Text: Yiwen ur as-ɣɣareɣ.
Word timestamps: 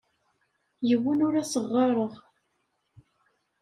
Yiwen 0.87 1.23
ur 1.27 1.33
as-ɣɣareɣ. 1.41 2.13